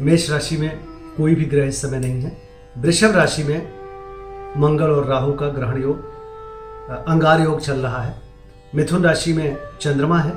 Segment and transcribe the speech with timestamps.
[0.00, 0.78] मेष राशि में
[1.16, 2.36] कोई भी ग्रह इस समय नहीं है।
[2.78, 3.58] वृषभ राशि में
[4.60, 5.96] मंगल और राहु का ग्रहण योग,
[7.08, 8.20] अंगार योग चल रहा है।
[8.74, 10.32] मिथुन राशि में चंद्रमा है।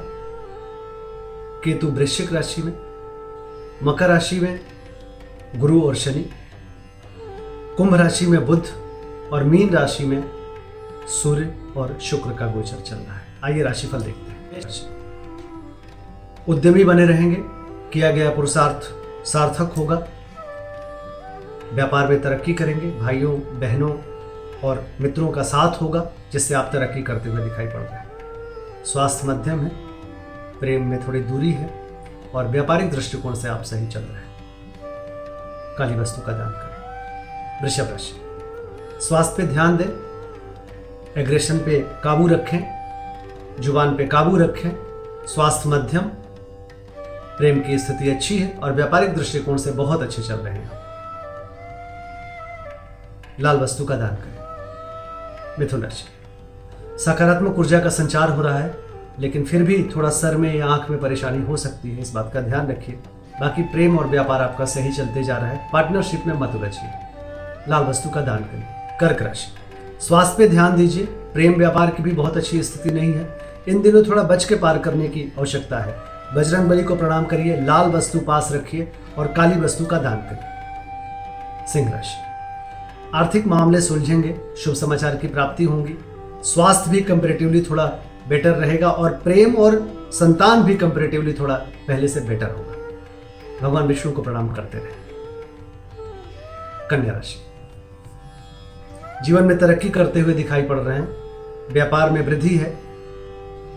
[1.63, 2.73] केतु वृश्चिक राशि में,
[3.83, 4.59] मकर राशि में
[5.55, 6.29] गुरु और शनि,
[7.77, 8.67] कुंभ राशि में बुध
[9.33, 10.23] और मीन राशि में
[11.07, 14.61] सूर्य और शुक्र का गोचर चल रहा है। आइए राशिफल देखते हैं।
[16.47, 17.37] उद्यमी बने रहेंगे,
[17.93, 20.07] किया गया पुरुषार्थ सार्थक होगा।
[21.73, 23.91] व्यापार में तरक्की करेंगे, भाइयों, बहनों
[24.63, 28.11] और मित्रों का साथ होगा, जिससे आप तरक्की करते हुए दिखाई पड़ रहे हैं।
[28.85, 29.71] स्वास्थ्य मध्यम है,
[30.59, 31.69] प्रेम में थोड़ी दूरी है
[32.35, 34.35] और व्यापारिक दृष्टिकोण से आप सही चल रहे हैं।
[35.77, 38.21] काली वस्तु का दान करें। वृषभ राशि।
[39.01, 40.05] स्वास्थ्य पे ध्यान दें
[41.21, 42.59] एग्रेशन पे काबू रखें,
[43.59, 44.71] ज़ुबान पे काबू रखें,
[45.27, 46.01] स्वास्थ्य मध्यम
[47.37, 50.71] प्रेम की स्थिति अच्छी है और व्यापारिक दृष्टिकोण से बहुत अच्छे चल रहे हैं।
[53.39, 54.35] लाल वस्तु का दान करें।
[55.59, 56.03] मिथुन राशि।
[57.05, 58.75] सकारात्मक ऊर्जा का संचार हो रहा है,
[59.19, 62.31] लेकिन फिर भी थोड़ा सर में या आँख में परेशानी हो सकती है, इस बात
[62.33, 62.95] का ध्यान रखिए।
[63.41, 66.91] बाकी प्रेम और व्यापार आपका सही चलते जा रहा है। पार्टनरशिप में मत उलझिए।
[67.69, 69.51] लाल वस्तु का दान करें। कर्क राशि।
[70.07, 74.03] स्वास्थ्य पे ध्यान दीजिए। प्रेम व्यापार की भी बहुत अच्छी स्थिति नहीं है। इन दिनों
[74.03, 78.19] थोड़ा बच के पार करने की आवश्यकता है। बजरंग बली को प्रणाम करिए, लाल वस्तु
[78.19, 80.55] पास रखिए और काली वस्तु का दान करिए।
[81.73, 82.25] सिंह राशि।
[83.15, 85.95] आर्थिक मामले सुलझेंगे, शुभ समाचार की प्राप्ति होंगी।
[86.43, 87.85] स्वास्थ्य भी कंपेरेटिवली थोड़ा
[88.29, 91.55] बेटर रहेगा और प्रेम और संतान भी कंपेरेटिवली थोड़ा
[91.87, 92.75] पहले से बेटर होगा।
[93.61, 95.05] भगवान विष्णु को प्रणाम करते रहे।
[96.89, 97.35] कन्या राशि।
[99.23, 101.17] जीवन में तरक्की करते हुए दिखाई पड़ रहे हैं।
[101.71, 102.84] व्यापार में वृद्धि है।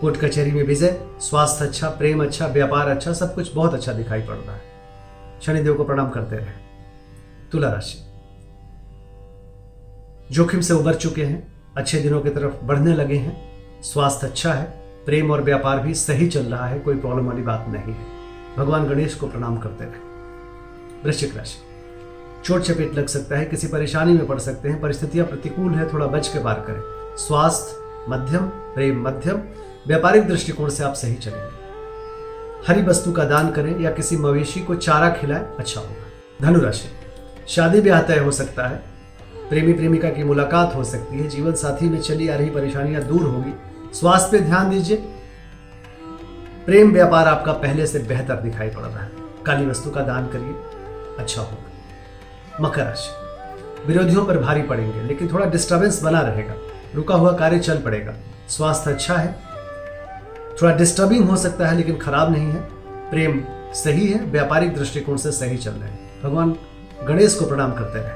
[0.01, 4.21] कोर्ट कचहरी में विजय स्वास्थ्य अच्छा प्रेम अच्छा व्यापार अच्छा सब कुछ बहुत अच्छा दिखाई
[4.21, 4.61] पड़ रहा है।
[5.41, 6.69] शनिदेव को प्रणाम करते रहे।
[7.51, 8.05] तुला राशि।
[10.31, 13.49] जोखिम से उबर चुके हैं, अच्छे दिनों की तरफ़ बढ़ने लगे हैं।
[13.83, 14.63] स्वास्थ्य अच्छा है,
[15.05, 18.05] प्रेम और व्यापार भी सही चल रहा है, कोई प्रॉब्लम वाली बात नहीं है।
[18.57, 19.99] भगवान गणेश को प्रणाम करते रहे।
[21.05, 21.57] वृश्चिक राशि।
[22.45, 26.07] चोट चपेट लग सकता है, किसी परेशानी में पड़ सकते हैं, परिस्थितियाँ प्रतिकूल है, थोड़ा
[26.07, 27.75] बच के पार करें। स्वास्थ्य
[28.09, 29.41] मध्यम, प्रेम मध्यम
[29.87, 31.59] व्यापारिक दृष्टिकोण से आप सही चलेंगे।
[32.67, 36.05] हरी वस्तु का दान करें या किसी मवेशी को चारा खिलाएँ अच्छा होगा।
[36.41, 36.89] धनुराशि।
[37.47, 38.83] शादी ब्याह तय हो सकता है।
[39.49, 43.21] प्रेमी प्रेमिका की मुलाकात हो सकती है। जीवन साथी में चली आ रही परेशानियाँ दूर
[43.21, 43.53] होगी।
[43.93, 44.97] स्वास्थ्य पे ध्यान दीजिए।
[46.65, 49.11] प्रेम व्यापार आपका पहले से बेहतर दिखाई पड़ रहा है।
[49.45, 50.55] काली वस्तु का दान करिए
[51.19, 51.65] अच्छा होगा।
[52.61, 53.29] मकर राशि।
[53.87, 56.53] विरोधियों पर भारी पड़ेंगे, लेकिन थोड़ा डिस्टर्बेंस बना रहेगा।
[56.95, 58.13] रुका हुआ कार्य चल पड़ेगा।
[58.49, 59.48] स्वास्थ्य अच्छा है।
[60.61, 62.61] थोड़ा डिस्टर्बिंग हो सकता है, लेकिन खराब नहीं है।
[63.11, 63.43] प्रेम
[63.73, 66.55] सही है, व्यापारिक दृष्टिकोण से सही चल रहे हैं। भगवान
[67.07, 68.13] गणेश को प्रणाम करते रहे।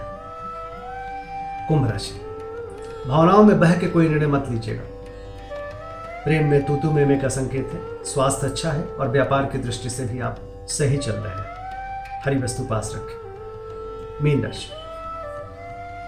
[1.68, 2.20] कुंभ राशि।
[3.10, 4.82] भावनाओं में बह के कोई निर्णय मत लीजिएगा।
[6.26, 10.06] प्रेम में तूतु में का संकेत है। स्वास्थ्य अच्छा है और व्यापार की दृष्टि से
[10.06, 11.54] भी आप सही चल रहे हैं।
[12.26, 13.24] हरी वस्तु पास रखें।
[14.24, 14.72] मीन राशि।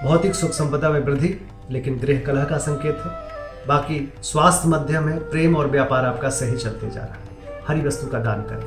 [0.07, 3.24] भौतिक सुख संपदा में वृद्धि, लेकिन गृह कलह का संकेत है।
[3.67, 8.07] बाकी स्वास्थ्य मध्यम है प्रेम और व्यापार आपका सही चलते जा रहा है। हरी वस्तु
[8.07, 8.65] का दान करें।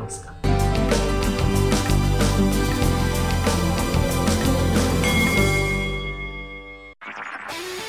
[0.00, 0.40] नमस्कार।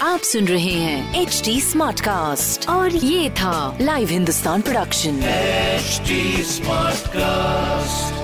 [0.02, 6.44] आप सुन रहे हैं एच डी स्मार्ट कास्ट और ये था live Hindustan production HD
[6.44, 8.23] smart Smartcast.